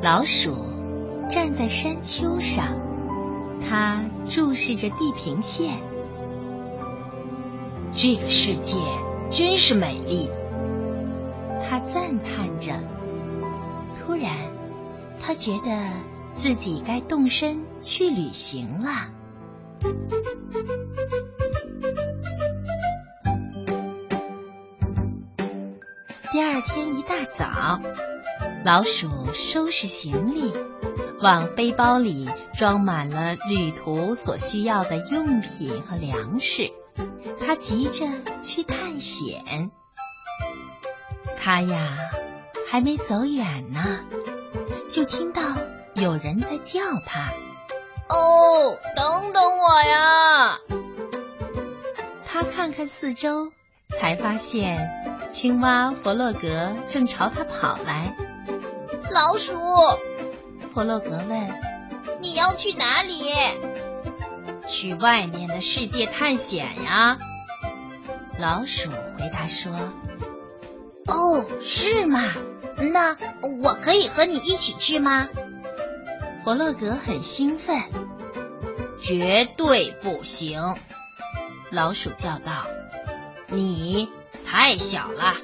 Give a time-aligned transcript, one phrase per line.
[0.00, 0.56] 老鼠
[1.28, 2.78] 站在山丘上，
[3.68, 5.80] 它注视着地平线。
[7.92, 8.78] 这个世界
[9.28, 10.30] 真是美丽，
[11.68, 12.78] 它赞叹着。
[13.98, 14.30] 突然，
[15.20, 15.90] 它觉得
[16.30, 18.90] 自己该动身去旅行了。
[26.30, 27.80] 第二天一大早，
[28.64, 30.52] 老鼠收拾行李，
[31.20, 36.70] 往背包里装满了旅途所需要的用品和粮食。
[37.40, 38.06] 它急着
[38.42, 39.70] 去探险。
[41.40, 42.10] 他呀，
[42.70, 44.00] 还没走远呢，
[44.90, 45.42] 就听到
[45.94, 47.32] 有人在叫他
[48.10, 50.58] ：“哦，等等我呀！”
[52.26, 53.52] 他看看四周。
[53.98, 54.86] 才发现，
[55.32, 58.14] 青蛙弗洛格正朝他跑来。
[59.10, 59.52] 老鼠，
[60.72, 61.48] 弗洛格问
[62.20, 63.22] ：“你要去哪里
[64.68, 67.18] ？”“去外面的世界探险呀。”
[68.38, 69.72] 老鼠回答说。
[71.08, 72.34] “哦，是吗？
[72.92, 73.16] 那
[73.62, 75.28] 我可以和你一起去吗？”
[76.44, 77.82] 弗洛格很兴奋。
[79.02, 80.76] “绝对不行！”
[81.72, 82.66] 老鼠叫道。
[83.46, 84.10] 你
[84.46, 85.34] 太小了，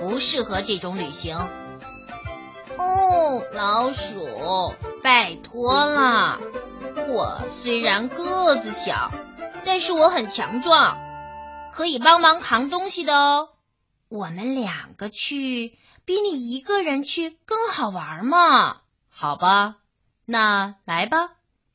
[0.00, 1.36] 不适合这种旅行。
[2.78, 6.40] 哦，老鼠，拜托了。
[7.08, 9.10] 我虽然个子小，
[9.64, 10.96] 但是我很强壮，
[11.72, 13.48] 可以帮忙扛东西的哦。
[14.08, 18.78] 我们两个去，比你一个人去更好玩嘛。
[19.08, 19.76] 好吧，
[20.24, 21.30] 那来吧。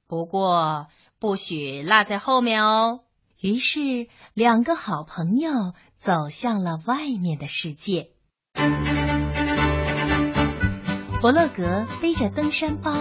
[0.08, 0.88] 不过
[1.20, 3.02] 不许落在后面哦。
[3.40, 8.09] 于是，两个好朋友走向了外面的世界。
[11.20, 12.94] 弗洛格背着登山包，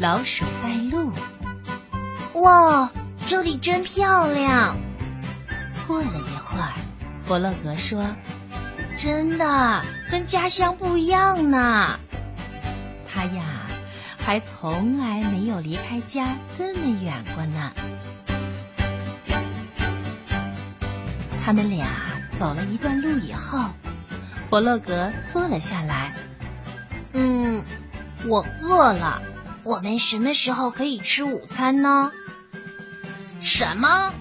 [0.00, 1.12] 老鼠带路。
[2.34, 2.90] 哇，
[3.28, 4.76] 这里真漂亮！
[5.86, 6.74] 过了一会儿，
[7.22, 8.04] 弗洛格说
[8.98, 12.00] ：“真的跟家乡不一样呢。”
[13.08, 13.44] 他呀，
[14.18, 17.72] 还从来没有离开家这么远过呢。
[21.44, 21.86] 他们俩
[22.36, 23.60] 走了一段路以后，
[24.50, 26.12] 弗洛格坐了下来。
[27.12, 27.64] 嗯，
[28.26, 29.22] 我饿了。
[29.64, 32.10] 我们什么时候可以吃午餐呢？
[33.40, 34.12] 什么？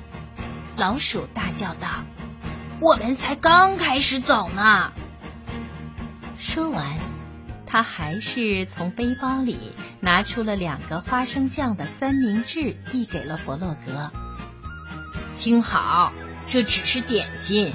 [0.75, 1.87] 老鼠大叫道
[2.79, 4.91] ：“我们才刚开始走呢！”
[6.37, 6.85] 说完，
[7.65, 14.11] 他还是从背包里拿出了两个花生酱的三明治，递给了弗洛格。
[15.37, 16.13] 听好。
[16.49, 17.73] 这只是点心，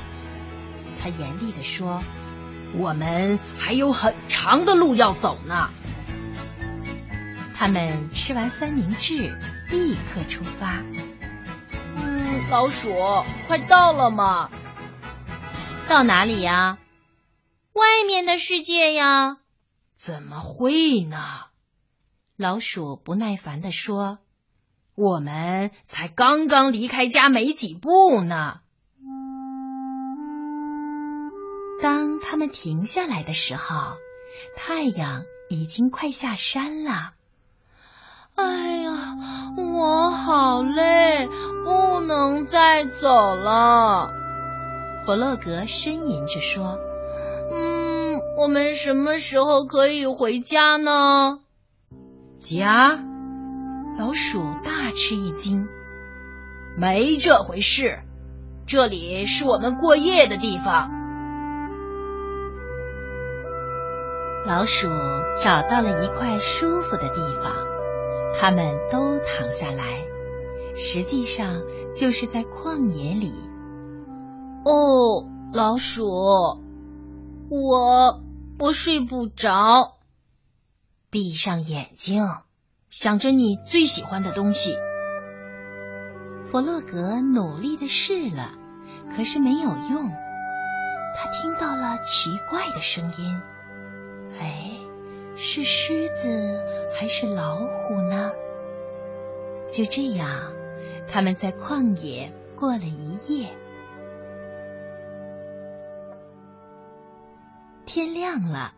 [0.99, 2.03] 他严厉地说
[2.77, 5.71] ：“我们还有很长的路要走呢。”
[7.55, 9.39] 他们吃完三明治，
[9.71, 10.83] 立刻出发。
[11.97, 12.93] 嗯，老鼠，
[13.47, 14.51] 快到了吗？
[15.89, 16.79] 到哪里呀？
[17.73, 19.39] 外面的世界呀？
[19.95, 21.19] 怎么会呢？
[22.37, 24.19] 老鼠不耐烦地说。
[24.95, 28.61] 我们才刚刚离开家没几步呢。
[31.83, 33.97] 当他们停下来的时候，
[34.57, 37.11] 太阳已经快下山了。
[38.37, 38.93] 哎呀，
[39.75, 41.29] 我好累，
[41.65, 44.11] 不能再走了。
[45.05, 46.79] 弗洛格呻吟着说
[47.53, 51.41] ：“嗯，我们什么时候可以回家呢？”
[52.39, 53.01] 家。
[53.99, 55.67] 老鼠大吃一惊，
[56.79, 57.99] 没这回事，
[58.67, 61.02] 这里是我们过夜的地方。
[64.45, 64.89] 老鼠
[65.41, 67.55] 找到了一块舒服的地方，
[68.39, 70.05] 它们都躺下来，
[70.75, 71.63] 实际上
[71.95, 73.33] 就是在旷野里。
[74.65, 76.05] 哦，老鼠，
[77.51, 78.21] 我
[78.59, 79.99] 我睡不着，
[81.09, 82.25] 闭上眼睛。
[82.91, 84.75] 想着你最喜欢的东西，
[86.45, 88.51] 弗洛格努力的试了，
[89.17, 90.11] 可是没有用。
[91.15, 93.41] 他听到了奇怪的声音，
[94.43, 94.71] 哎，
[95.37, 96.61] 是狮子
[96.99, 98.33] 还是老虎呢？
[99.71, 100.53] 就这样，
[101.09, 103.49] 他们在旷野过了一夜。
[107.87, 108.75] 天亮了，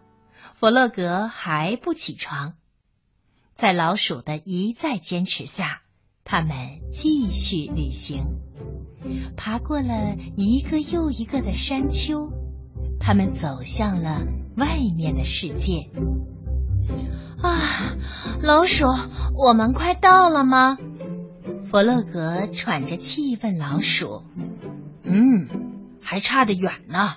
[0.55, 2.55] 弗洛格还不起床。
[3.55, 5.83] 在老鼠的一再坚持下，
[6.25, 8.41] 他们继续旅行，
[9.37, 12.31] 爬过了一个又一个的山丘，
[13.01, 14.27] 他们走向了
[14.57, 15.91] 外面的世界。
[17.43, 17.97] 啊，
[18.41, 18.87] 老鼠，
[19.37, 20.79] 我们快到了吗？
[21.71, 24.23] 弗洛格喘着气问老鼠。
[25.03, 25.49] 嗯，
[26.01, 27.17] 还差得远呢。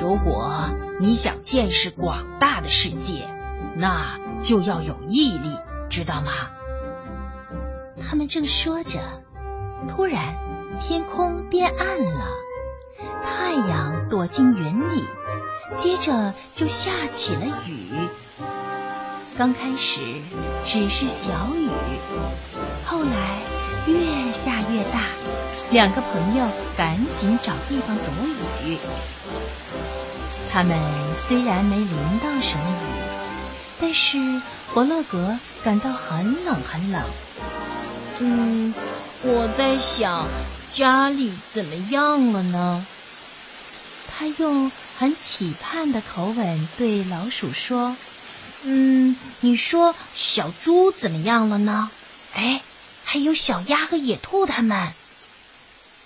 [0.00, 3.28] 如果你想见识广大的世界，
[3.76, 5.56] 那就要有毅力，
[5.88, 6.32] 知道吗？
[8.02, 9.00] 他们正说着，
[9.88, 10.36] 突然
[10.80, 12.26] 天空变暗了，
[13.24, 15.04] 太阳躲进云里，
[15.74, 18.08] 接着就下起了雨。
[19.36, 20.00] 刚开始
[20.64, 21.68] 只是小雨，
[22.84, 23.38] 后来
[23.86, 25.06] 越下越大。
[25.70, 26.46] 两个朋友
[26.76, 28.04] 赶紧找地方躲
[28.66, 28.78] 雨。
[30.52, 30.78] 他们
[31.14, 31.88] 虽然没淋
[32.22, 32.86] 到什么雨，
[33.80, 34.42] 但是
[34.74, 37.02] 伯乐格感到很冷很冷。
[38.18, 38.74] 嗯，
[39.22, 40.28] 我在想
[40.70, 42.86] 家里怎么样了呢？
[44.14, 47.96] 他用很期盼的口吻对老鼠说
[48.62, 51.90] ：“嗯，你说小猪怎么样了呢？
[52.32, 52.62] 哎，
[53.04, 54.92] 还有小鸭和野兔他们。”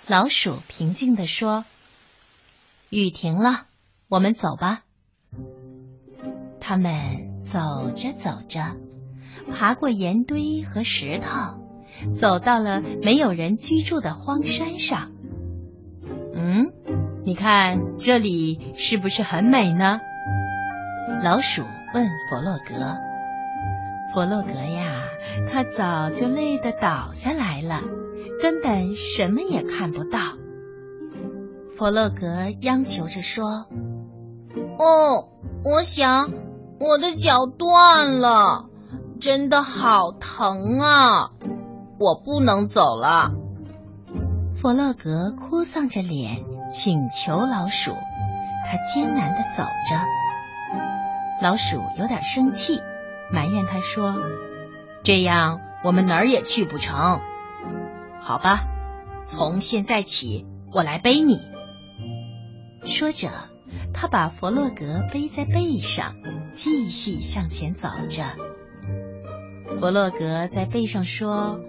[0.06, 1.65] 老鼠平静地说
[2.91, 3.67] ：“雨停了，
[4.09, 4.83] 我们走吧。”
[6.61, 8.77] 他们走着走着，
[9.53, 11.61] 爬过岩堆和石头，
[12.15, 15.12] 走到了没有人居住的荒山上。
[17.26, 19.99] 你看这里是不是很美呢？
[21.25, 22.96] 老鼠问弗洛格。
[24.14, 25.02] 弗洛格呀，
[25.50, 27.81] 他早就累得倒下来了。
[28.40, 30.20] 根本什么也看不到。
[31.76, 33.67] 弗洛格央求着说
[34.78, 35.28] ：“哦，
[35.64, 36.31] 我想
[36.78, 38.67] 我的脚断了，
[39.20, 41.31] 真的好疼啊！
[41.99, 43.32] 我不能走了。”
[44.55, 50.00] 弗洛格哭丧着脸请求老鼠，他艰难的走着。
[51.40, 52.80] 老鼠有点生气，
[53.30, 54.16] 埋怨他说
[55.04, 57.20] ：“这样我们哪儿也去不成。”
[58.20, 58.64] 好吧，
[59.24, 61.40] 从现在起我来背你。
[62.84, 63.30] 说着，
[63.94, 66.14] 他把弗洛格背在背上，
[66.52, 68.24] 继续向前走着。
[69.78, 71.60] 弗洛格在背上说：“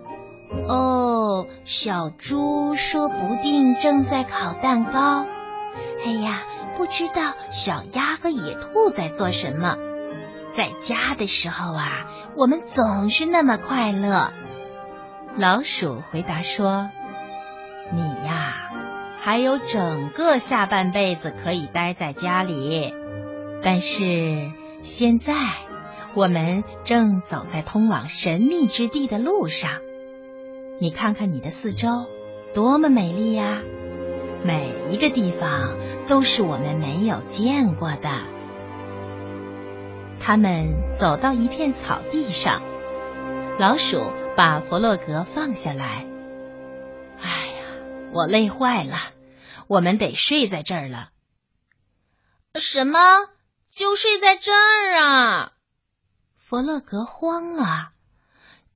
[0.67, 5.25] 哦，小猪说不定正在烤蛋糕。
[6.05, 6.44] 哎呀，
[6.77, 9.75] 不知道小鸭和野兔在做什么。
[10.51, 14.31] 在家的时候啊，我们总是那么快乐。”
[15.38, 16.89] 老鼠回答说
[17.94, 18.55] ：“你呀，
[19.21, 22.94] 还有整个下半辈子可以待在家里。
[23.63, 24.51] 但是
[24.81, 25.33] 现在，
[26.15, 29.71] 我们正走在通往神秘之地的路上。
[30.79, 32.06] 你看看你的四周，
[32.53, 33.62] 多么美丽呀！
[34.44, 35.75] 每一个地方
[36.07, 38.09] 都是我们没有见过的。”
[40.19, 42.62] 他们走到一片草地上，
[43.59, 44.01] 老鼠。
[44.38, 46.06] 把弗洛格放下来。
[47.19, 47.63] 哎呀，
[48.13, 48.95] 我累坏了，
[49.65, 51.09] 我们得睡在这儿了。
[52.53, 53.00] 什么？
[53.71, 55.53] 就睡在这儿啊？
[56.35, 57.89] 弗洛格慌了。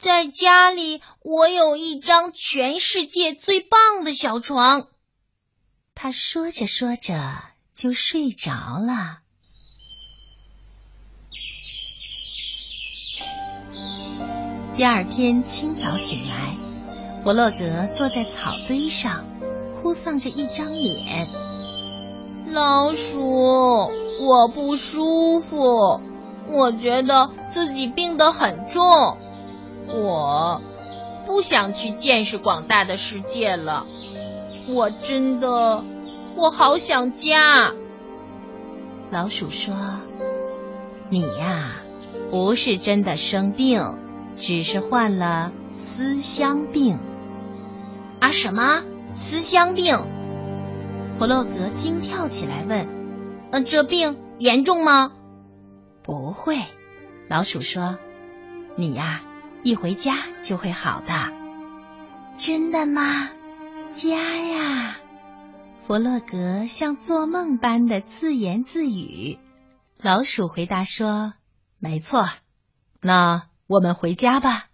[0.02, 4.88] 在家里，我有一张全世界最棒的小床。
[5.94, 7.14] 他说着说着
[7.76, 9.20] 就睡着了。
[14.76, 16.56] 第二天清早醒来，
[17.24, 19.24] 弗洛格坐在草堆上，
[19.76, 21.28] 哭丧着一张脸。
[22.48, 23.22] 老鼠，
[24.26, 26.02] 我不舒服，
[26.50, 28.82] 我觉得自己病得很重，
[29.88, 30.62] 我
[31.26, 33.86] 不想去见识广大的世界了。
[34.70, 35.84] 我真的，
[36.36, 37.74] 我好想家。
[39.10, 39.74] 老鼠说
[41.10, 41.76] ：“你呀，
[42.30, 43.82] 不是真的生病。”
[44.38, 46.98] 只是患了思乡病
[48.22, 48.32] 啊？
[48.32, 48.82] 什么
[49.14, 49.98] 思乡病？
[51.20, 52.88] 弗洛格惊跳起来问
[53.52, 55.12] ：“嗯，这病严重吗？”
[56.02, 56.60] 不会，
[57.28, 57.98] 老鼠说
[58.78, 59.22] ：“你呀，
[59.64, 61.14] 一回家就会好的。”
[62.38, 63.30] 真的吗？
[63.92, 64.98] 家呀！
[65.80, 69.38] 弗洛格像做梦般的自言自语。
[69.98, 71.34] 老鼠回答说
[71.80, 72.28] ：“没错。”
[73.02, 73.44] 那。
[73.68, 74.66] 我们回家吧，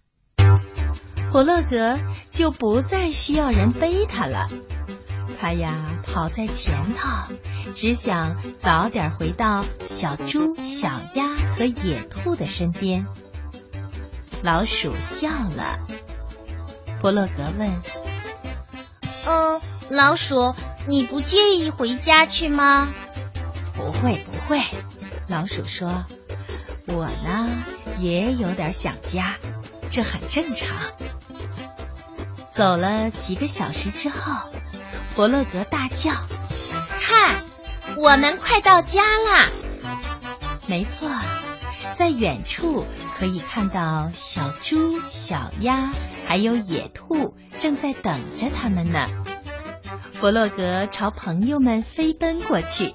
[1.32, 2.00] 弗洛格
[2.32, 4.48] 就不再需要人背他了。
[5.39, 7.32] 他呀，跑在前头，
[7.75, 13.06] 只想早点回到小猪、小鸭和野兔的身边。
[14.44, 15.79] 老鼠笑了。
[17.01, 17.82] 弗洛格问
[19.27, 20.56] ：“嗯，老鼠，
[20.88, 22.89] 你不介意回家去吗
[23.75, 24.62] ？”“不会，不会。”
[25.27, 26.06] 老鼠说
[26.88, 27.63] ：“我呢。”
[28.00, 29.38] 也有点想家，
[29.89, 30.77] 这很正常。
[32.51, 34.51] 走了几个小时之后，
[35.15, 36.12] 弗洛格大叫
[37.01, 37.44] ：“看，
[37.98, 39.50] 我们快到家啦！”
[40.70, 41.10] 没错，
[41.96, 42.86] 在远处
[43.18, 45.92] 可以看到小猪、小鸭
[46.28, 49.08] 还有野兔正在等着他们呢。
[50.14, 52.94] 弗洛格朝朋友们飞奔过去，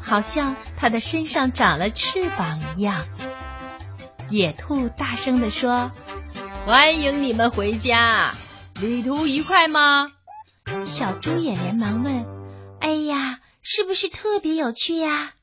[0.00, 3.04] 好像他的身上长了翅膀一样。
[4.30, 5.90] 野兔大声地说
[6.64, 8.34] ：“欢迎你们回家，
[8.80, 10.12] 旅途愉快吗？”
[10.84, 12.24] 小猪也连忙问
[12.80, 15.34] ：“哎呀，是不是特别有趣呀？”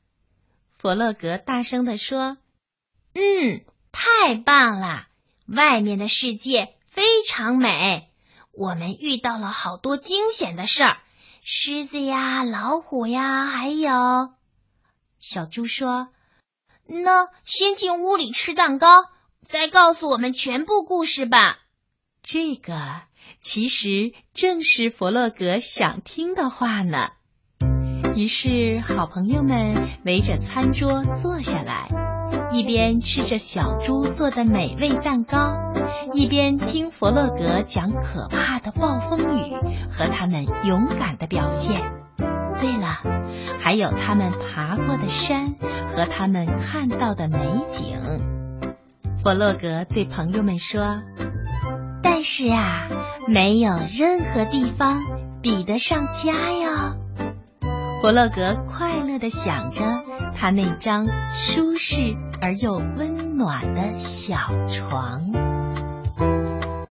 [0.78, 2.36] 弗洛格大声地说
[3.14, 3.62] ：“嗯，
[4.04, 5.06] 太棒了！
[5.46, 8.10] 外面的世界非常美，
[8.52, 10.98] 我们遇到了好多惊险的事儿。”
[11.42, 14.34] 狮子呀，老虎呀，还有
[15.18, 16.08] 小猪说
[16.86, 18.88] ：“那先进屋里吃蛋糕，
[19.46, 21.60] 再告诉我们全部故事吧。”
[22.22, 23.02] 这个
[23.40, 27.12] 其实正是弗洛格想听的话呢。
[28.14, 32.13] 于是，好朋友们围着餐桌坐下来。
[32.50, 35.56] 一边吃着小猪做的美味蛋糕，
[36.12, 39.54] 一边听弗洛格讲可怕的暴风雨
[39.90, 41.80] 和他们勇敢的表现。
[42.60, 43.00] 对了，
[43.62, 45.54] 还有他们爬过的山
[45.88, 47.38] 和他们看到的美
[47.68, 47.98] 景。
[49.22, 51.00] 弗洛格对朋友们说
[52.02, 52.86] ：“但是啊，
[53.26, 55.00] 没有任何地方
[55.42, 56.96] 比得上家哟。”
[58.04, 59.82] 弗洛格快乐地想着
[60.36, 64.36] 他那张舒适而又温暖的小
[64.68, 65.53] 床。